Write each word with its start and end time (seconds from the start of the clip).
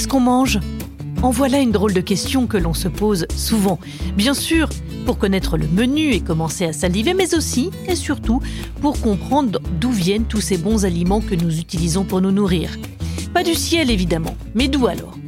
qu'est-ce 0.00 0.08
qu'on 0.08 0.20
mange? 0.20 0.58
En 1.22 1.28
voilà 1.28 1.58
une 1.58 1.72
drôle 1.72 1.92
de 1.92 2.00
question 2.00 2.46
que 2.46 2.56
l'on 2.56 2.72
se 2.72 2.88
pose 2.88 3.26
souvent. 3.36 3.78
Bien 4.16 4.32
sûr, 4.32 4.70
pour 5.04 5.18
connaître 5.18 5.58
le 5.58 5.68
menu 5.68 6.12
et 6.12 6.20
commencer 6.20 6.64
à 6.64 6.72
saliver, 6.72 7.12
mais 7.12 7.34
aussi 7.34 7.68
et 7.86 7.96
surtout 7.96 8.40
pour 8.80 8.98
comprendre 9.02 9.60
d'où 9.78 9.90
viennent 9.90 10.24
tous 10.24 10.40
ces 10.40 10.56
bons 10.56 10.86
aliments 10.86 11.20
que 11.20 11.34
nous 11.34 11.58
utilisons 11.58 12.04
pour 12.04 12.22
nous 12.22 12.30
nourrir. 12.30 12.70
Pas 13.34 13.42
du 13.42 13.52
ciel 13.52 13.90
évidemment, 13.90 14.34
mais 14.54 14.68
d'où 14.68 14.86
alors? 14.86 15.18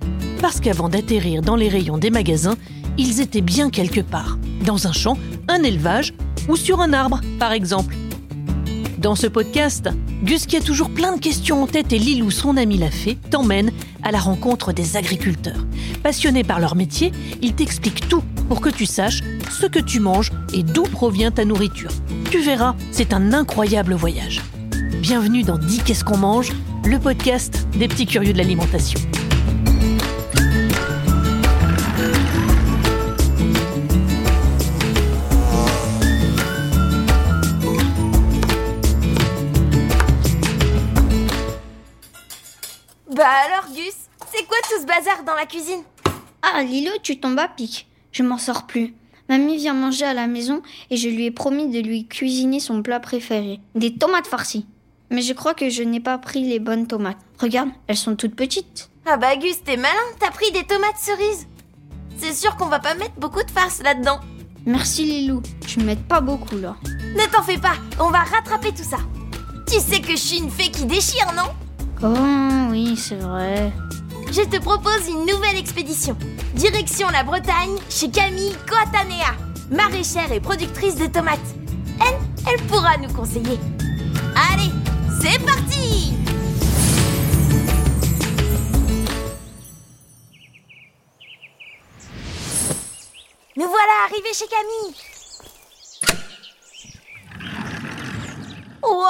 Parce 0.40 0.58
qu'avant 0.58 0.88
d'atterrir 0.88 1.42
dans 1.42 1.56
les 1.56 1.68
rayons 1.68 1.98
des 1.98 2.10
magasins, 2.10 2.56
ils 2.96 3.20
étaient 3.20 3.42
bien 3.42 3.68
quelque 3.68 4.00
part, 4.00 4.38
dans 4.64 4.86
un 4.86 4.92
champ, 4.92 5.18
un 5.48 5.62
élevage 5.62 6.14
ou 6.48 6.56
sur 6.56 6.80
un 6.80 6.94
arbre 6.94 7.20
par 7.38 7.52
exemple. 7.52 7.94
Dans 9.02 9.16
ce 9.16 9.26
podcast, 9.26 9.88
Gus, 10.22 10.46
qui 10.46 10.56
a 10.56 10.60
toujours 10.60 10.88
plein 10.88 11.16
de 11.16 11.20
questions 11.20 11.64
en 11.64 11.66
tête 11.66 11.92
et 11.92 11.98
Lilou, 11.98 12.30
son 12.30 12.56
ami 12.56 12.78
l'a 12.78 12.92
fait, 12.92 13.18
t'emmène 13.30 13.72
à 14.04 14.12
la 14.12 14.20
rencontre 14.20 14.72
des 14.72 14.96
agriculteurs. 14.96 15.66
Passionnés 16.04 16.44
par 16.44 16.60
leur 16.60 16.76
métier, 16.76 17.10
ils 17.42 17.52
t'expliquent 17.52 18.08
tout 18.08 18.22
pour 18.48 18.60
que 18.60 18.68
tu 18.68 18.86
saches 18.86 19.18
ce 19.50 19.66
que 19.66 19.80
tu 19.80 19.98
manges 19.98 20.30
et 20.54 20.62
d'où 20.62 20.84
provient 20.84 21.32
ta 21.32 21.44
nourriture. 21.44 21.90
Tu 22.30 22.42
verras, 22.42 22.76
c'est 22.92 23.12
un 23.12 23.32
incroyable 23.32 23.94
voyage. 23.94 24.40
Bienvenue 25.00 25.42
dans 25.42 25.58
Dis 25.58 25.80
qu'est-ce 25.84 26.04
qu'on 26.04 26.18
mange, 26.18 26.52
le 26.84 27.00
podcast 27.00 27.66
des 27.76 27.88
petits 27.88 28.06
curieux 28.06 28.32
de 28.32 28.38
l'alimentation. 28.38 29.00
Bazar 44.92 45.24
dans 45.24 45.34
la 45.34 45.46
cuisine 45.46 45.82
Ah, 46.42 46.62
Lilo, 46.62 46.90
tu 47.02 47.18
tombes 47.18 47.38
à 47.38 47.48
pic. 47.48 47.86
Je 48.12 48.22
m'en 48.22 48.36
sors 48.36 48.66
plus. 48.66 48.94
Mamie 49.30 49.56
vient 49.56 49.72
manger 49.72 50.04
à 50.04 50.12
la 50.12 50.26
maison 50.26 50.60
et 50.90 50.98
je 50.98 51.08
lui 51.08 51.24
ai 51.24 51.30
promis 51.30 51.68
de 51.70 51.80
lui 51.80 52.06
cuisiner 52.06 52.60
son 52.60 52.82
plat 52.82 53.00
préféré, 53.00 53.60
des 53.74 53.94
tomates 53.96 54.26
farcies. 54.26 54.66
Mais 55.10 55.22
je 55.22 55.32
crois 55.32 55.54
que 55.54 55.70
je 55.70 55.82
n'ai 55.82 56.00
pas 56.00 56.18
pris 56.18 56.44
les 56.46 56.58
bonnes 56.58 56.86
tomates. 56.86 57.16
Regarde, 57.38 57.70
elles 57.86 57.96
sont 57.96 58.16
toutes 58.16 58.34
petites. 58.34 58.90
Ah 59.06 59.16
bah 59.16 59.34
Gus, 59.36 59.62
t'es 59.64 59.78
malin, 59.78 60.08
t'as 60.20 60.30
pris 60.30 60.52
des 60.52 60.64
tomates 60.64 60.98
cerises. 60.98 61.46
C'est 62.18 62.34
sûr 62.34 62.56
qu'on 62.56 62.66
va 62.66 62.78
pas 62.78 62.94
mettre 62.94 63.14
beaucoup 63.18 63.42
de 63.42 63.50
farce 63.50 63.82
là-dedans. 63.82 64.20
Merci 64.66 65.04
Lilou, 65.04 65.42
tu 65.66 65.80
m'aides 65.80 66.04
pas 66.06 66.20
beaucoup 66.20 66.58
là. 66.58 66.76
Ne 66.84 67.32
t'en 67.32 67.42
fais 67.42 67.58
pas, 67.58 67.76
on 67.98 68.10
va 68.10 68.20
rattraper 68.20 68.72
tout 68.72 68.84
ça. 68.84 68.98
Tu 69.66 69.80
sais 69.80 70.00
que 70.02 70.10
je 70.10 70.16
suis 70.16 70.38
une 70.38 70.50
fée 70.50 70.70
qui 70.70 70.84
déchire, 70.84 71.32
non? 71.34 71.50
Oh 72.02 72.70
oui, 72.70 72.94
c'est 72.96 73.16
vrai. 73.16 73.72
Je 74.30 74.42
te 74.42 74.58
propose 74.58 75.08
une 75.08 75.26
nouvelle 75.26 75.56
expédition. 75.56 76.16
Direction 76.54 77.08
la 77.08 77.22
Bretagne, 77.22 77.76
chez 77.90 78.10
Camille 78.10 78.56
Coatanea, 78.68 79.34
maraîchère 79.70 80.32
et 80.32 80.40
productrice 80.40 80.96
de 80.96 81.06
tomates. 81.06 81.38
Elle, 82.00 82.18
elle 82.50 82.66
pourra 82.66 82.96
nous 82.96 83.12
conseiller. 83.12 83.58
Allez, 84.52 84.70
c'est 85.20 85.38
parti 85.44 86.14
Nous 93.54 93.68
voilà 93.68 93.92
arrivés 94.06 94.32
chez 94.32 94.46
Camille. 94.46 94.94
Wow, 98.82 99.06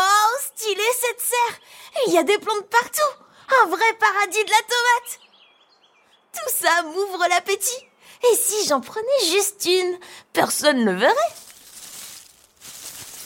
stylé 0.54 0.82
cette 1.00 1.20
serre 1.20 1.60
Il 2.08 2.12
y 2.12 2.18
a 2.18 2.24
des 2.24 2.38
plantes 2.38 2.68
partout 2.68 3.31
Un 3.60 3.66
vrai 3.66 3.92
paradis 4.00 4.44
de 4.44 4.50
la 4.50 4.56
tomate 4.56 5.20
Tout 6.32 6.52
ça 6.64 6.82
m'ouvre 6.84 7.26
l'appétit 7.28 7.86
Et 8.32 8.36
si 8.36 8.66
j'en 8.68 8.80
prenais 8.80 9.04
juste 9.30 9.66
une 9.66 9.98
Personne 10.32 10.84
ne 10.84 10.92
verrait 10.92 11.14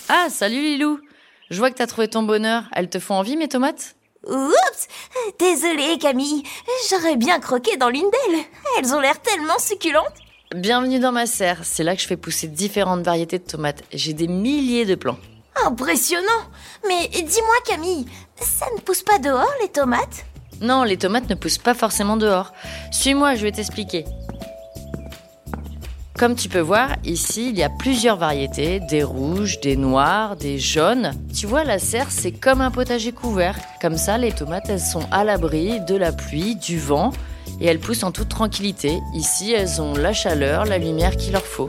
Ah, 0.08 0.28
salut 0.30 0.60
Lilou 0.60 1.00
Je 1.50 1.58
vois 1.58 1.70
que 1.70 1.76
t'as 1.76 1.86
trouvé 1.86 2.08
ton 2.08 2.22
bonheur. 2.22 2.64
Elles 2.72 2.90
te 2.90 2.98
font 2.98 3.14
envie, 3.14 3.36
mes 3.36 3.48
tomates? 3.48 3.94
Oups 4.26 4.88
Désolée 5.38 5.98
Camille, 5.98 6.42
j'aurais 6.90 7.16
bien 7.16 7.38
croqué 7.38 7.76
dans 7.76 7.88
l'une 7.88 8.10
d'elles. 8.10 8.44
Elles 8.78 8.92
ont 8.94 9.00
l'air 9.00 9.20
tellement 9.22 9.58
succulentes. 9.58 10.14
Bienvenue 10.54 10.98
dans 10.98 11.12
ma 11.12 11.26
serre. 11.26 11.60
C'est 11.62 11.84
là 11.84 11.94
que 11.94 12.02
je 12.02 12.06
fais 12.06 12.16
pousser 12.16 12.48
différentes 12.48 13.02
variétés 13.02 13.38
de 13.38 13.44
tomates. 13.46 13.84
J'ai 13.92 14.14
des 14.14 14.26
milliers 14.26 14.84
de 14.84 14.96
plants. 14.96 15.18
Impressionnant 15.64 16.42
Mais 16.86 17.08
dis-moi 17.08 17.54
Camille, 17.64 18.06
ça 18.40 18.66
ne 18.74 18.80
pousse 18.80 19.02
pas 19.02 19.18
dehors 19.18 19.52
les 19.62 19.68
tomates? 19.68 20.26
Non, 20.60 20.84
les 20.84 20.96
tomates 20.96 21.28
ne 21.28 21.34
poussent 21.34 21.58
pas 21.58 21.74
forcément 21.74 22.16
dehors. 22.16 22.52
Suis-moi, 22.90 23.34
je 23.34 23.42
vais 23.42 23.52
t'expliquer. 23.52 24.04
Comme 26.18 26.34
tu 26.34 26.48
peux 26.48 26.60
voir, 26.60 26.96
ici, 27.04 27.50
il 27.50 27.58
y 27.58 27.62
a 27.62 27.68
plusieurs 27.68 28.16
variétés, 28.16 28.80
des 28.80 29.02
rouges, 29.02 29.60
des 29.60 29.76
noirs, 29.76 30.36
des 30.36 30.58
jaunes. 30.58 31.12
Tu 31.38 31.46
vois, 31.46 31.62
la 31.62 31.78
serre, 31.78 32.10
c'est 32.10 32.32
comme 32.32 32.62
un 32.62 32.70
potager 32.70 33.12
couvert. 33.12 33.58
Comme 33.82 33.98
ça, 33.98 34.16
les 34.16 34.32
tomates, 34.32 34.70
elles 34.70 34.80
sont 34.80 35.06
à 35.10 35.24
l'abri 35.24 35.78
de 35.80 35.94
la 35.94 36.12
pluie, 36.12 36.56
du 36.56 36.78
vent, 36.78 37.12
et 37.60 37.66
elles 37.66 37.80
poussent 37.80 38.02
en 38.02 38.12
toute 38.12 38.30
tranquillité. 38.30 38.98
Ici, 39.14 39.52
elles 39.52 39.82
ont 39.82 39.92
la 39.92 40.14
chaleur, 40.14 40.64
la 40.64 40.78
lumière 40.78 41.18
qu'il 41.18 41.32
leur 41.32 41.44
faut. 41.44 41.68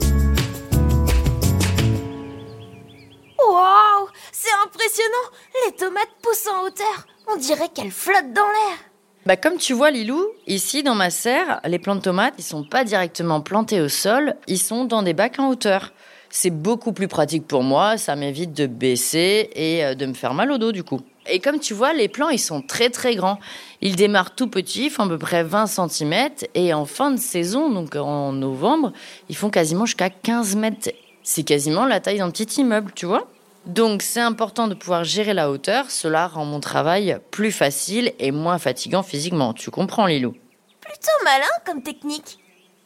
Les 5.67 5.73
tomates 5.73 6.07
poussent 6.21 6.47
en 6.47 6.65
hauteur 6.65 7.07
On 7.27 7.35
dirait 7.35 7.67
qu'elles 7.67 7.91
flottent 7.91 8.31
dans 8.31 8.41
l'air 8.41 8.77
Bah 9.25 9.35
comme 9.35 9.57
tu 9.57 9.73
vois 9.73 9.91
Lilou, 9.91 10.25
ici 10.45 10.81
dans 10.81 10.95
ma 10.95 11.09
serre, 11.09 11.59
les 11.65 11.77
plants 11.77 11.95
de 11.95 12.01
tomates, 12.01 12.35
ils 12.37 12.43
sont 12.43 12.63
pas 12.63 12.85
directement 12.85 13.41
plantés 13.41 13.81
au 13.81 13.89
sol, 13.89 14.35
ils 14.47 14.59
sont 14.59 14.85
dans 14.85 15.01
des 15.03 15.13
bacs 15.13 15.39
en 15.39 15.49
hauteur. 15.49 15.91
C'est 16.29 16.51
beaucoup 16.51 16.93
plus 16.93 17.09
pratique 17.09 17.45
pour 17.47 17.63
moi, 17.63 17.97
ça 17.97 18.15
m'évite 18.15 18.53
de 18.53 18.65
baisser 18.65 19.49
et 19.55 19.83
euh, 19.83 19.93
de 19.93 20.05
me 20.05 20.13
faire 20.13 20.33
mal 20.33 20.51
au 20.53 20.57
dos 20.57 20.71
du 20.71 20.85
coup. 20.85 21.01
Et 21.29 21.39
comme 21.39 21.59
tu 21.59 21.73
vois, 21.73 21.91
les 21.91 22.07
plants, 22.07 22.29
ils 22.29 22.39
sont 22.39 22.61
très 22.61 22.89
très 22.89 23.15
grands. 23.15 23.39
Ils 23.81 23.97
démarrent 23.97 24.35
tout 24.35 24.47
petits, 24.47 24.89
font 24.89 25.03
à 25.03 25.09
peu 25.09 25.17
près 25.17 25.43
20 25.43 25.67
cm, 25.67 26.29
et 26.53 26.73
en 26.73 26.85
fin 26.85 27.11
de 27.11 27.19
saison, 27.19 27.69
donc 27.69 27.97
en 27.97 28.31
novembre, 28.31 28.93
ils 29.27 29.35
font 29.35 29.49
quasiment 29.49 29.85
jusqu'à 29.85 30.09
15 30.09 30.55
mètres. 30.55 30.91
C'est 31.23 31.43
quasiment 31.43 31.85
la 31.85 31.99
taille 31.99 32.19
d'un 32.19 32.31
petit 32.31 32.61
immeuble, 32.61 32.93
tu 32.95 33.05
vois 33.05 33.27
donc 33.67 34.01
c'est 34.01 34.21
important 34.21 34.67
de 34.67 34.73
pouvoir 34.73 35.03
gérer 35.03 35.33
la 35.33 35.51
hauteur, 35.51 35.91
cela 35.91 36.27
rend 36.27 36.45
mon 36.45 36.59
travail 36.59 37.19
plus 37.31 37.51
facile 37.51 38.13
et 38.19 38.31
moins 38.31 38.57
fatigant 38.57 39.03
physiquement. 39.03 39.53
Tu 39.53 39.69
comprends 39.69 40.07
Lilou? 40.07 40.33
Plutôt 40.81 41.23
malin 41.23 41.45
comme 41.65 41.83
technique. 41.83 42.39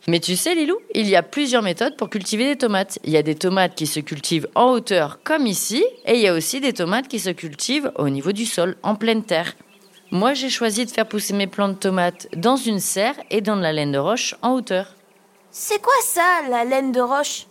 Mais 0.07 0.19
tu 0.19 0.35
sais 0.35 0.55
Lilou, 0.55 0.77
il 0.95 1.07
y 1.07 1.15
a 1.15 1.21
plusieurs 1.21 1.61
méthodes 1.61 1.95
pour 1.95 2.09
cultiver 2.09 2.45
des 2.45 2.57
tomates. 2.57 2.97
Il 3.03 3.11
y 3.11 3.17
a 3.17 3.21
des 3.21 3.35
tomates 3.35 3.75
qui 3.75 3.85
se 3.85 3.99
cultivent 3.99 4.47
en 4.55 4.71
hauteur 4.71 5.19
comme 5.23 5.45
ici, 5.45 5.85
et 6.05 6.15
il 6.15 6.21
y 6.21 6.27
a 6.27 6.33
aussi 6.33 6.59
des 6.59 6.73
tomates 6.73 7.07
qui 7.07 7.19
se 7.19 7.29
cultivent 7.29 7.91
au 7.95 8.09
niveau 8.09 8.31
du 8.31 8.47
sol, 8.47 8.75
en 8.81 8.95
pleine 8.95 9.23
terre. 9.23 9.53
Moi 10.09 10.33
j'ai 10.33 10.49
choisi 10.49 10.85
de 10.85 10.91
faire 10.91 11.07
pousser 11.07 11.33
mes 11.33 11.47
plants 11.47 11.69
de 11.69 11.75
tomates 11.75 12.27
dans 12.35 12.55
une 12.55 12.79
serre 12.79 13.15
et 13.29 13.41
dans 13.41 13.55
de 13.55 13.61
la 13.61 13.71
laine 13.71 13.91
de 13.91 13.99
roche 13.99 14.35
en 14.41 14.53
hauteur. 14.53 14.95
C'est 15.51 15.81
quoi 15.81 15.93
ça, 16.03 16.41
la 16.49 16.65
laine 16.65 16.91
de 16.91 17.01
roche? 17.01 17.45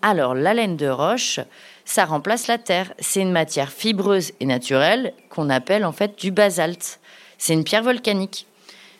Alors 0.00 0.34
la 0.34 0.54
laine 0.54 0.76
de 0.76 0.88
roche, 0.88 1.40
ça 1.88 2.04
remplace 2.04 2.48
la 2.48 2.58
terre. 2.58 2.92
C'est 2.98 3.22
une 3.22 3.32
matière 3.32 3.72
fibreuse 3.72 4.32
et 4.40 4.44
naturelle 4.46 5.14
qu'on 5.30 5.48
appelle 5.48 5.86
en 5.86 5.92
fait 5.92 6.18
du 6.18 6.30
basalte. 6.30 7.00
C'est 7.38 7.54
une 7.54 7.64
pierre 7.64 7.82
volcanique. 7.82 8.46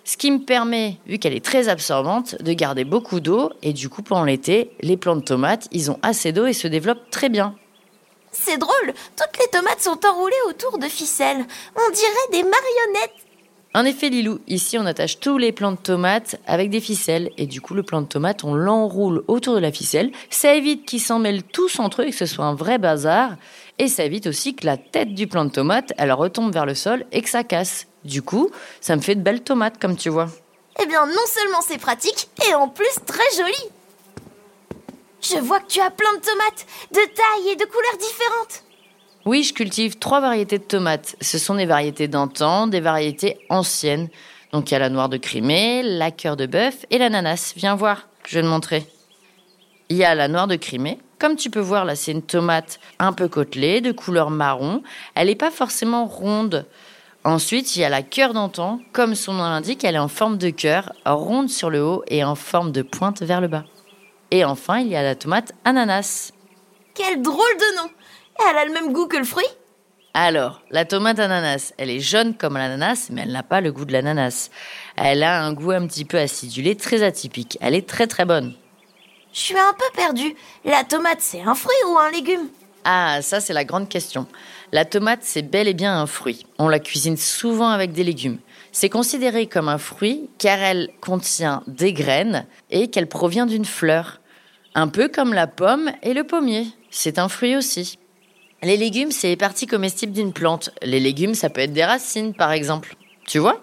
Ce 0.05 0.17
qui 0.17 0.31
me 0.31 0.39
permet, 0.39 0.97
vu 1.07 1.19
qu'elle 1.19 1.35
est 1.35 1.45
très 1.45 1.69
absorbante, 1.69 2.43
de 2.43 2.53
garder 2.55 2.85
beaucoup 2.85 3.21
d'eau 3.21 3.51
et 3.63 3.75
du 3.75 3.91
coup 3.91 4.03
pendant 4.03 4.25
l'été, 4.25 4.71
les 4.81 4.97
plants 4.97 5.17
de 5.17 5.23
tomates, 5.23 5.69
ils 5.71 5.91
ont 5.91 5.99
assez 6.01 6.33
d'eau 6.33 6.47
et 6.47 6.55
se 6.55 6.67
développent 6.67 7.11
très 7.11 7.29
bien. 7.29 7.55
C'est 8.33 8.57
drôle, 8.57 8.95
toutes 9.17 9.39
les 9.39 9.51
tomates 9.51 9.83
sont 9.83 10.01
enroulées 10.07 10.35
autour 10.49 10.79
de 10.79 10.87
ficelles. 10.87 11.45
On 11.77 11.91
dirait 11.91 12.29
des 12.33 12.43
marionnettes. 12.43 13.28
En 13.75 13.85
effet, 13.85 14.09
Lilou, 14.09 14.41
ici 14.47 14.79
on 14.79 14.87
attache 14.87 15.21
tous 15.21 15.37
les 15.37 15.53
plants 15.53 15.73
de 15.73 15.77
tomates 15.77 16.37
avec 16.47 16.71
des 16.71 16.81
ficelles 16.81 17.31
et 17.37 17.47
du 17.47 17.61
coup 17.61 17.75
le 17.75 17.83
plant 17.83 18.01
de 18.01 18.07
tomate 18.07 18.43
on 18.43 18.55
l'enroule 18.55 19.23
autour 19.29 19.55
de 19.55 19.61
la 19.61 19.71
ficelle. 19.71 20.11
Ça 20.31 20.55
évite 20.55 20.87
qu'ils 20.87 21.03
s'en 21.03 21.19
mêlent 21.19 21.43
tous 21.43 21.79
entre 21.79 22.03
eux 22.03 22.07
et 22.07 22.11
que 22.11 22.17
ce 22.17 22.27
soit 22.27 22.47
un 22.47 22.55
vrai 22.55 22.79
bazar. 22.79 23.37
Et 23.79 23.89
ça 23.89 24.05
évite 24.05 24.27
aussi 24.27 24.55
que 24.55 24.65
la 24.65 24.79
tête 24.79 25.15
du 25.15 25.27
plant 25.27 25.45
de 25.45 25.51
tomate 25.51 25.93
elle 25.99 26.13
retombe 26.13 26.53
vers 26.53 26.67
le 26.67 26.75
sol 26.75 27.05
et 27.13 27.21
que 27.21 27.29
ça 27.29 27.45
casse. 27.45 27.87
Du 28.05 28.23
coup, 28.23 28.51
ça 28.81 28.97
me 28.97 29.03
fait 29.03 29.15
de 29.15 29.21
belles 29.21 29.43
tomates 29.43 29.79
comme 29.79 29.97
tu 29.97 30.09
vois. 30.09 30.29
Eh 30.83 30.87
bien 30.87 31.07
non 31.07 31.27
seulement 31.27 31.61
c'est 31.61 31.79
pratique 31.79 32.29
et 32.49 32.55
en 32.55 32.69
plus 32.69 32.87
très 33.07 33.37
joli. 33.37 33.71
Je 35.21 35.37
vois 35.39 35.61
que 35.61 35.67
tu 35.67 35.81
as 35.81 35.91
plein 35.91 36.15
de 36.15 36.21
tomates, 36.21 36.67
de 36.93 37.01
tailles 37.15 37.53
et 37.53 37.57
de 37.57 37.65
couleurs 37.65 37.99
différentes. 37.99 38.63
Oui, 39.29 39.43
je 39.43 39.53
cultive 39.53 39.99
trois 39.99 40.21
variétés 40.21 40.57
de 40.57 40.65
tomates. 40.65 41.15
Ce 41.21 41.37
sont 41.37 41.57
des 41.57 41.67
variétés 41.67 42.09
d'antan, 42.09 42.67
des 42.67 42.81
variétés 42.81 43.37
anciennes. 43.51 44.09
Donc 44.53 44.71
il 44.71 44.73
y 44.73 44.77
a 44.77 44.79
la 44.79 44.89
noire 44.89 45.11
de 45.11 45.19
Crimée, 45.19 45.83
la 45.83 46.11
cœur 46.11 46.35
de 46.35 46.47
bœuf 46.47 46.87
et 46.89 46.97
l'ananas. 46.97 47.53
Viens 47.55 47.75
voir, 47.75 48.09
je 48.27 48.37
vais 48.37 48.43
te 48.43 48.49
montrer. 48.49 48.87
Il 49.91 49.99
y 49.99 50.05
a 50.05 50.15
la 50.15 50.29
noire 50.29 50.47
de 50.47 50.57
Crimée. 50.57 50.99
Comme 51.19 51.37
tu 51.37 51.51
peux 51.51 51.61
voir 51.61 51.85
là, 51.85 51.95
c'est 51.95 52.13
une 52.13 52.23
tomate 52.23 52.81
un 52.99 53.13
peu 53.13 53.29
côtelée, 53.29 53.83
de 53.83 53.93
couleur 53.93 54.31
marron. 54.31 54.83
Elle 55.15 55.27
n'est 55.27 55.35
pas 55.35 55.51
forcément 55.51 56.07
ronde. 56.07 56.65
Ensuite, 57.23 57.77
il 57.77 57.81
y 57.81 57.85
a 57.85 57.91
la 57.91 58.01
cœur 58.01 58.33
d'antan. 58.33 58.81
Comme 58.95 59.15
son 59.15 59.35
nom 59.35 59.43
l'indique, 59.43 59.85
elle 59.85 59.97
est 59.97 59.99
en 59.99 60.09
forme 60.09 60.39
de 60.39 60.49
cœur, 60.49 60.95
ronde 61.05 61.51
sur 61.51 61.69
le 61.69 61.85
haut 61.85 62.03
et 62.09 62.25
en 62.25 62.35
forme 62.35 62.73
de 62.73 62.81
pointe 62.81 63.21
vers 63.21 63.43
le 63.43 63.49
bas. 63.49 63.67
Et 64.31 64.47
enfin, 64.47 64.79
il 64.79 64.89
y 64.89 64.97
a 64.97 65.03
la 65.03 65.17
tomate 65.17 65.53
ananas. 65.67 66.33
Quel 66.95 67.21
drôle 67.21 67.37
de 67.37 67.77
nom 67.77 67.91
Elle 68.39 68.57
a 68.57 68.65
le 68.65 68.73
même 68.73 68.93
goût 68.93 69.07
que 69.07 69.17
le 69.17 69.25
fruit? 69.25 69.47
Alors, 70.15 70.63
la 70.71 70.85
tomate 70.85 71.19
ananas, 71.19 71.73
elle 71.79 71.91
est 71.91 72.01
jaune 72.01 72.35
comme 72.35 72.55
l'ananas, 72.55 73.09
mais 73.11 73.23
elle 73.23 73.33
n'a 73.33 73.43
pas 73.43 73.61
le 73.61 73.73
goût 73.73 73.85
de 73.85 73.93
l'ananas. 73.93 74.51
Elle 74.97 75.23
a 75.23 75.43
un 75.43 75.53
goût 75.53 75.71
un 75.71 75.87
petit 75.87 76.05
peu 76.05 76.19
acidulé, 76.19 76.75
très 76.75 77.03
atypique. 77.03 77.59
Elle 77.61 77.75
est 77.75 77.89
très 77.89 78.07
très 78.07 78.25
bonne. 78.25 78.55
Je 79.33 79.39
suis 79.39 79.59
un 79.59 79.75
peu 79.75 79.85
perdue. 79.95 80.35
La 80.65 80.85
tomate, 80.85 81.21
c'est 81.21 81.43
un 81.43 81.55
fruit 81.55 81.77
ou 81.89 81.99
un 81.99 82.11
légume? 82.11 82.49
Ah, 82.85 83.21
ça 83.23 83.41
c'est 83.41 83.53
la 83.53 83.65
grande 83.65 83.89
question. 83.89 84.27
La 84.73 84.85
tomate, 84.85 85.21
c'est 85.23 85.43
bel 85.43 85.69
et 85.69 85.75
bien 85.75 86.01
un 86.01 86.07
fruit. 86.07 86.47
On 86.59 86.69
la 86.69 86.79
cuisine 86.79 87.17
souvent 87.17 87.69
avec 87.69 87.93
des 87.93 88.05
légumes. 88.05 88.39
C'est 88.73 88.89
considéré 88.89 89.47
comme 89.47 89.69
un 89.69 89.79
fruit 89.79 90.31
car 90.39 90.59
elle 90.59 90.91
contient 91.01 91.63
des 91.67 91.93
graines 91.93 92.47
et 92.71 92.89
qu'elle 92.89 93.09
provient 93.09 93.47
d'une 93.47 93.65
fleur. 93.65 94.21
Un 94.75 94.89
peu 94.89 95.09
comme 95.09 95.35
la 95.35 95.47
pomme 95.47 95.91
et 96.03 96.15
le 96.15 96.25
pommier. 96.25 96.67
C'est 96.91 97.19
un 97.19 97.29
fruit 97.29 97.57
aussi. 97.57 97.99
Les 98.63 98.77
légumes, 98.77 99.13
c'est 99.13 99.29
les 99.29 99.37
parties 99.37 99.67
comestibles 99.67 100.13
d'une 100.13 100.33
plante. 100.33 100.71
Les 100.83 100.99
légumes, 100.99 101.35
ça 101.35 101.49
peut 101.49 101.61
être 101.61 101.73
des 101.73 101.85
racines, 101.85 102.35
par 102.35 102.51
exemple. 102.51 102.97
Tu 103.27 103.39
vois? 103.39 103.61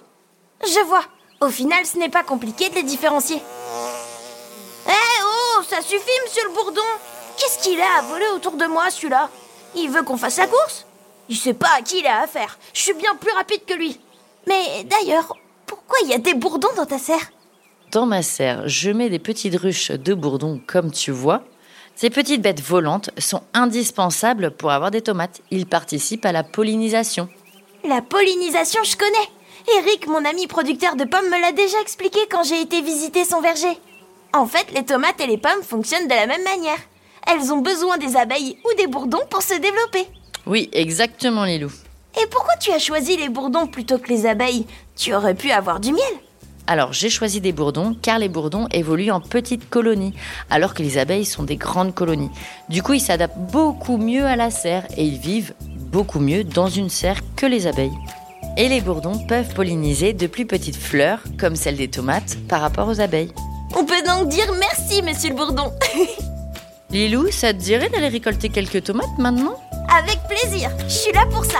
Je 0.63 0.85
vois. 0.87 1.03
Au 1.41 1.49
final, 1.49 1.85
ce 1.85 1.97
n'est 1.97 2.09
pas 2.09 2.23
compliqué 2.23 2.69
de 2.69 2.75
les 2.75 2.83
différencier. 2.83 3.41
Eh 4.87 4.91
oh, 5.23 5.63
ça 5.67 5.81
suffit, 5.81 6.19
monsieur 6.25 6.47
le 6.47 6.53
bourdon 6.53 6.81
Qu'est-ce 7.37 7.61
qu'il 7.61 7.79
a 7.81 7.99
à 7.99 8.01
voler 8.03 8.27
autour 8.33 8.53
de 8.53 8.65
moi, 8.65 8.89
celui-là? 8.89 9.29
Il 9.75 9.89
veut 9.89 10.03
qu'on 10.03 10.17
fasse 10.17 10.37
la 10.37 10.47
course? 10.47 10.85
Il 11.27 11.35
sait 11.35 11.53
pas 11.53 11.71
à 11.77 11.81
qui 11.81 11.99
il 11.99 12.07
a 12.07 12.21
affaire. 12.21 12.57
Je 12.73 12.79
suis 12.79 12.93
bien 12.93 13.15
plus 13.15 13.31
rapide 13.31 13.65
que 13.65 13.73
lui. 13.73 13.99
Mais 14.47 14.85
d'ailleurs, 14.85 15.35
pourquoi 15.65 15.97
il 16.03 16.09
y 16.09 16.13
a 16.13 16.19
des 16.19 16.35
bourdons 16.35 16.69
dans 16.77 16.85
ta 16.85 16.99
serre? 16.99 17.31
Dans 17.91 18.05
ma 18.05 18.21
serre, 18.21 18.67
je 18.67 18.91
mets 18.91 19.09
des 19.09 19.19
petites 19.19 19.55
ruches 19.55 19.91
de 19.91 20.13
bourdons, 20.13 20.61
comme 20.65 20.91
tu 20.91 21.11
vois. 21.11 21.43
Ces 21.95 22.09
petites 22.09 22.41
bêtes 22.41 22.61
volantes 22.61 23.09
sont 23.17 23.41
indispensables 23.53 24.51
pour 24.51 24.71
avoir 24.71 24.91
des 24.91 25.01
tomates. 25.01 25.41
Ils 25.49 25.65
participent 25.65 26.25
à 26.25 26.33
la 26.33 26.43
pollinisation. 26.43 27.29
La 27.87 28.01
pollinisation, 28.01 28.83
je 28.83 28.97
connais. 28.97 29.79
Eric, 29.79 30.07
mon 30.07 30.25
ami 30.25 30.45
producteur 30.47 30.97
de 30.97 31.05
pommes, 31.05 31.29
me 31.29 31.39
l'a 31.39 31.53
déjà 31.53 31.79
expliqué 31.81 32.19
quand 32.29 32.43
j'ai 32.43 32.61
été 32.61 32.81
visiter 32.81 33.23
son 33.23 33.39
verger. 33.39 33.79
En 34.33 34.45
fait, 34.45 34.67
les 34.73 34.83
tomates 34.83 35.21
et 35.21 35.27
les 35.27 35.37
pommes 35.37 35.63
fonctionnent 35.63 36.07
de 36.07 36.13
la 36.13 36.27
même 36.27 36.43
manière. 36.43 36.77
Elles 37.27 37.53
ont 37.53 37.61
besoin 37.61 37.97
des 37.97 38.17
abeilles 38.17 38.57
ou 38.65 38.75
des 38.75 38.87
bourdons 38.87 39.25
pour 39.29 39.41
se 39.41 39.53
développer. 39.53 40.05
Oui, 40.45 40.69
exactement, 40.73 41.45
Lilou. 41.45 41.71
Et 42.21 42.27
pourquoi 42.27 42.55
tu 42.57 42.71
as 42.71 42.79
choisi 42.79 43.15
les 43.17 43.29
bourdons 43.29 43.67
plutôt 43.67 43.97
que 43.97 44.09
les 44.09 44.25
abeilles? 44.25 44.67
Tu 44.95 45.13
aurais 45.15 45.33
pu 45.33 45.51
avoir 45.51 45.79
du 45.79 45.93
miel. 45.93 46.03
Alors, 46.67 46.93
j'ai 46.93 47.09
choisi 47.09 47.41
des 47.41 47.51
bourdons 47.51 47.95
car 48.01 48.17
les 48.17 48.29
bourdons 48.29 48.67
évoluent 48.71 49.11
en 49.11 49.21
petites 49.21 49.69
colonies, 49.69 50.13
alors 50.49 50.73
que 50.73 50.81
les 50.81 50.97
abeilles 50.97 51.25
sont 51.25 51.43
des 51.43 51.57
grandes 51.57 51.93
colonies. 51.93 52.31
Du 52.69 52.81
coup, 52.81 52.93
ils 52.93 52.99
s'adaptent 52.99 53.37
beaucoup 53.37 53.97
mieux 53.97 54.25
à 54.25 54.35
la 54.35 54.49
serre 54.49 54.85
et 54.97 55.03
ils 55.03 55.19
vivent 55.19 55.53
beaucoup 55.61 56.19
mieux 56.19 56.43
dans 56.43 56.67
une 56.67 56.89
serre 56.89 57.21
que 57.35 57.45
les 57.45 57.67
abeilles. 57.67 57.97
Et 58.57 58.69
les 58.69 58.81
bourdons 58.81 59.19
peuvent 59.27 59.53
polliniser 59.53 60.13
de 60.13 60.27
plus 60.27 60.45
petites 60.45 60.77
fleurs, 60.77 61.19
comme 61.37 61.55
celles 61.55 61.77
des 61.77 61.89
tomates, 61.89 62.37
par 62.47 62.61
rapport 62.61 62.87
aux 62.87 63.01
abeilles. 63.01 63.33
On 63.77 63.85
peut 63.85 64.01
donc 64.05 64.29
dire 64.29 64.51
merci, 64.59 65.01
monsieur 65.03 65.29
le 65.29 65.35
bourdon. 65.35 65.71
Lilou, 66.89 67.29
ça 67.31 67.53
te 67.53 67.59
dirait 67.59 67.89
d'aller 67.89 68.07
récolter 68.07 68.49
quelques 68.49 68.83
tomates 68.83 69.17
maintenant? 69.17 69.55
Avec 69.89 70.19
plaisir, 70.29 70.71
je 70.87 70.93
suis 70.93 71.13
là 71.13 71.25
pour 71.29 71.43
ça. 71.45 71.59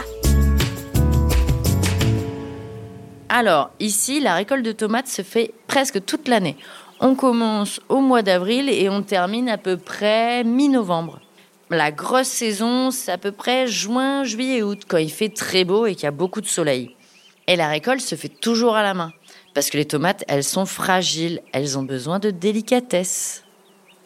Alors, 3.37 3.71
ici, 3.81 4.21
la 4.21 4.35
récolte 4.35 4.63
de 4.63 4.71
tomates 4.71 5.09
se 5.09 5.21
fait 5.21 5.53
presque 5.67 6.05
toute 6.05 6.29
l'année. 6.29 6.55
On 7.01 7.15
commence 7.15 7.81
au 7.89 7.99
mois 7.99 8.21
d'avril 8.21 8.69
et 8.69 8.87
on 8.87 9.03
termine 9.03 9.49
à 9.49 9.57
peu 9.57 9.75
près 9.75 10.45
mi-novembre. 10.45 11.19
La 11.69 11.91
grosse 11.91 12.29
saison, 12.29 12.91
c'est 12.91 13.11
à 13.11 13.17
peu 13.17 13.33
près 13.33 13.67
juin, 13.67 14.23
juillet, 14.23 14.61
août, 14.61 14.83
quand 14.87 14.99
il 14.99 15.11
fait 15.11 15.27
très 15.27 15.65
beau 15.65 15.85
et 15.85 15.95
qu'il 15.95 16.05
y 16.05 16.07
a 16.07 16.11
beaucoup 16.11 16.39
de 16.39 16.45
soleil. 16.45 16.95
Et 17.47 17.57
la 17.57 17.67
récolte 17.67 17.99
se 17.99 18.15
fait 18.15 18.29
toujours 18.29 18.77
à 18.77 18.83
la 18.83 18.93
main, 18.93 19.11
parce 19.53 19.69
que 19.69 19.75
les 19.75 19.83
tomates, 19.83 20.23
elles 20.29 20.45
sont 20.45 20.65
fragiles, 20.65 21.41
elles 21.51 21.77
ont 21.77 21.83
besoin 21.83 22.19
de 22.19 22.31
délicatesse. 22.31 23.43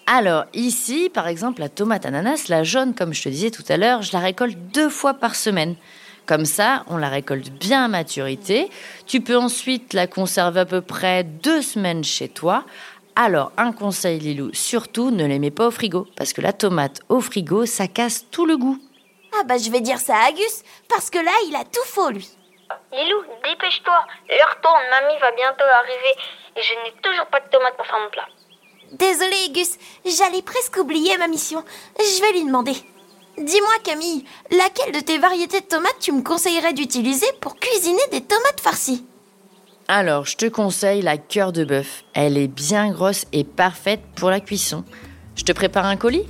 Alors 0.08 0.46
ici, 0.56 1.12
par 1.14 1.28
exemple, 1.28 1.62
la 1.62 1.70
tomate 1.70 2.08
ananas, 2.08 2.48
la 2.50 2.64
jaune, 2.64 2.96
comme 2.96 3.14
je 3.14 3.22
te 3.22 3.30
disais 3.30 3.52
tout 3.52 3.66
à 3.70 3.78
l'heure, 3.78 4.02
je 4.02 4.12
la 4.12 4.22
récolte 4.22 4.58
deux 4.74 4.90
fois 4.90 5.14
par 5.14 5.36
semaine. 5.36 5.76
Comme 6.30 6.46
ça, 6.46 6.84
on 6.86 6.98
la 6.98 7.10
récolte 7.10 7.50
bien 7.50 7.86
à 7.86 7.88
maturité. 7.88 8.70
Tu 9.08 9.20
peux 9.20 9.36
ensuite 9.36 9.94
la 9.94 10.06
conserver 10.06 10.60
à 10.60 10.66
peu 10.66 10.81
près 10.81 11.24
deux 11.24 11.64
semaines 11.64 12.04
chez 12.04 12.30
toi. 12.30 12.66
Alors, 13.16 13.52
un 13.58 13.72
conseil, 13.72 14.20
Lilou, 14.20 14.52
surtout 14.54 15.10
ne 15.10 15.26
les 15.26 15.40
mets 15.40 15.50
pas 15.50 15.66
au 15.66 15.72
frigo, 15.72 16.06
parce 16.16 16.34
que 16.34 16.42
la 16.42 16.54
tomate 16.54 17.02
au 17.10 17.20
frigo, 17.20 17.66
ça 17.66 17.88
casse 17.88 18.30
tout 18.30 18.46
le 18.46 18.58
goût. 18.58 18.78
Ah 19.40 19.44
bah 19.44 19.58
je 19.58 19.72
vais 19.72 19.81
dire 19.81 19.98
ça 19.98 20.18
à 20.18 20.31
Gus, 20.31 20.62
parce 20.88 21.10
que 21.10 21.18
là, 21.18 21.31
il 21.48 21.56
a 21.56 21.64
tout 21.64 21.88
faux, 21.88 22.12
lui. 22.12 22.30
Lilou, 22.94 23.24
dépêche-toi. 23.44 24.06
L'heure 24.30 24.58
tourne, 24.62 24.84
mamie 24.92 25.20
va 25.20 25.31
bientôt 25.31 25.64
arriver 25.64 26.14
et 26.58 26.62
je 26.62 26.74
n'ai 26.76 27.02
toujours 27.02 27.26
pas 27.26 27.40
de 27.40 27.50
tomates 27.50 27.76
pour 27.76 27.88
faire 27.88 28.02
mon 28.04 28.10
plat. 28.12 28.28
Désolé, 28.92 29.50
Gus, 29.50 29.80
j'allais 30.06 30.44
presque 30.44 30.78
oublier 30.78 31.18
ma 31.18 31.28
mission. 31.28 31.64
Je 31.98 32.22
vais 32.22 32.34
lui 32.34 32.46
demander. 32.46 32.76
Dis-moi, 33.42 33.72
Camille, 33.86 34.26
laquelle 34.52 34.94
de 34.94 35.00
tes 35.00 35.18
variétés 35.18 35.62
de 35.62 35.66
tomates 35.66 35.96
tu 36.02 36.12
me 36.12 36.22
conseillerais 36.22 36.74
d'utiliser 36.74 37.26
pour 37.40 37.56
cuisiner 37.56 38.02
des 38.12 38.20
tomates 38.20 38.60
farcies? 38.60 39.06
Alors, 39.88 40.26
je 40.26 40.36
te 40.36 40.46
conseille 40.48 41.02
la 41.02 41.18
cœur 41.18 41.54
de 41.54 41.64
bœuf. 41.64 42.04
Elle 42.14 42.38
est 42.38 42.50
bien 42.50 42.92
grosse 42.92 43.26
et 43.32 43.46
parfaite 43.46 44.02
pour 44.18 44.30
la 44.30 44.42
cuisson. 44.42 44.84
Je 45.36 45.44
te 45.44 45.54
prépare 45.54 45.86
un 45.86 45.96
colis? 45.96 46.28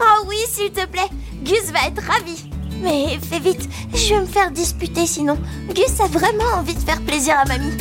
Oh 0.00 0.24
oui, 0.28 0.36
s'il 0.48 0.70
te 0.70 0.86
plaît. 0.86 1.10
Gus 1.42 1.72
va 1.72 1.88
être 1.88 2.02
ravi. 2.02 2.48
Mais 2.80 3.18
fais 3.28 3.40
vite, 3.40 3.68
je 3.92 4.14
vais 4.14 4.20
me 4.20 4.26
faire 4.26 4.52
disputer 4.52 5.06
sinon. 5.06 5.36
Gus 5.74 6.00
a 6.00 6.06
vraiment 6.06 6.58
envie 6.58 6.74
de 6.74 6.80
faire 6.80 7.02
plaisir 7.02 7.36
à 7.40 7.44
mamie. 7.44 7.76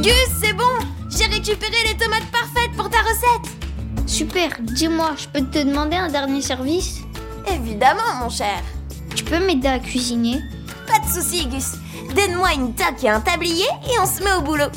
Gus, 0.00 0.28
c'est 0.40 0.52
bon 0.52 0.81
récupéré 1.44 1.74
les 1.88 1.96
tomates 1.96 2.30
parfaites 2.30 2.70
pour 2.76 2.88
ta 2.88 2.98
recette. 2.98 3.50
Super, 4.06 4.50
dis-moi, 4.60 5.10
je 5.18 5.26
peux 5.26 5.44
te 5.44 5.58
demander 5.58 5.96
un 5.96 6.08
dernier 6.08 6.40
service? 6.40 7.00
Évidemment, 7.52 8.14
mon 8.20 8.30
cher. 8.30 8.62
Tu 9.16 9.24
peux 9.24 9.44
m'aider 9.44 9.66
à 9.66 9.80
cuisiner? 9.80 10.40
Pas 10.86 11.00
de 11.04 11.12
soucis, 11.12 11.46
Gus. 11.46 11.72
Donne-moi 12.14 12.52
une 12.54 12.74
toque 12.74 13.02
et 13.02 13.08
un 13.08 13.20
tablier 13.20 13.66
et 13.86 13.98
on 14.00 14.06
se 14.06 14.22
met 14.22 14.32
au 14.34 14.42
boulot. 14.42 14.70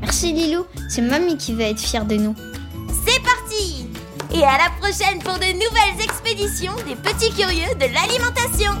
Merci 0.00 0.32
Lilou, 0.32 0.64
c'est 0.88 1.02
mamie 1.02 1.36
qui 1.36 1.54
va 1.54 1.64
être 1.64 1.80
fière 1.80 2.04
de 2.04 2.14
nous. 2.14 2.36
C'est 3.04 3.20
parti. 3.22 3.88
Et 4.32 4.44
à 4.44 4.58
la 4.58 4.70
prochaine 4.80 5.18
pour 5.24 5.34
de 5.34 5.52
nouvelles 5.52 6.04
expéditions 6.04 6.74
des 6.86 6.94
petits 6.94 7.32
curieux 7.32 7.74
de 7.74 7.92
l'alimentation. 7.92 8.72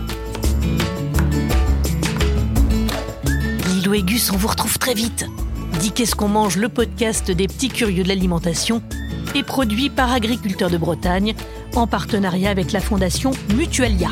Lilou 3.66 3.94
et 3.94 4.02
Gus, 4.02 4.30
on 4.30 4.36
vous 4.36 4.48
retrouve 4.48 4.78
très 4.78 4.94
vite. 4.94 5.26
Dis 5.80 5.92
qu'est-ce 5.92 6.14
qu'on 6.14 6.28
mange, 6.28 6.56
le 6.56 6.68
podcast 6.68 7.30
des 7.30 7.46
petits 7.46 7.68
curieux 7.68 8.02
de 8.02 8.08
l'alimentation, 8.08 8.82
est 9.34 9.42
produit 9.42 9.90
par 9.90 10.12
Agriculteurs 10.12 10.70
de 10.70 10.78
Bretagne 10.78 11.34
en 11.74 11.86
partenariat 11.86 12.50
avec 12.50 12.72
la 12.72 12.80
fondation 12.80 13.32
Mutualia. 13.56 14.10